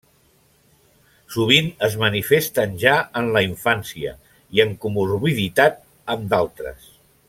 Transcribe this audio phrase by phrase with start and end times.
[1.35, 4.17] Sovint es manifesten ja en la infància
[4.59, 5.83] i en comorbiditat
[6.17, 6.95] amb d'altres.